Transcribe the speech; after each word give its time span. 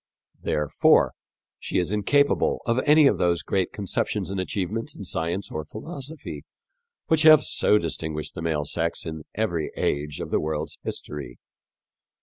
Therefore 0.41 1.11
she 1.59 1.77
is 1.77 1.91
incapable 1.91 2.63
of 2.65 2.79
any 2.87 3.05
of 3.05 3.19
those 3.19 3.43
great 3.43 3.71
conceptions 3.71 4.31
and 4.31 4.39
achievements 4.39 4.95
in 4.95 5.03
science 5.03 5.51
or 5.51 5.63
philosophy 5.63 6.43
which 7.05 7.21
have 7.21 7.43
so 7.43 7.77
distinguished 7.77 8.33
the 8.33 8.41
male 8.41 8.65
sex 8.65 9.05
in 9.05 9.25
every 9.35 9.69
age 9.77 10.19
of 10.19 10.31
the 10.31 10.39
world's 10.39 10.79
history. 10.83 11.37